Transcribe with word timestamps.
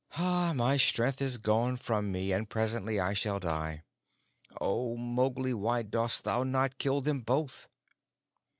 My 0.17 0.77
strength 0.77 1.21
is 1.21 1.37
gone 1.37 1.77
from 1.77 2.11
me, 2.11 2.31
and 2.31 2.49
presently 2.49 2.99
I 2.99 3.13
shall 3.13 3.39
die. 3.39 3.83
Oh, 4.59 4.97
Mowgli, 4.97 5.53
why 5.53 5.83
dost 5.83 6.23
thou 6.23 6.41
not 6.41 6.79
kill 6.79 7.01
them 7.01 7.21
both?" 7.21 7.67